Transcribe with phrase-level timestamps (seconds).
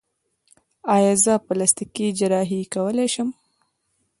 [0.95, 3.29] ایا زه پلاستیکي جراحي کولی شم؟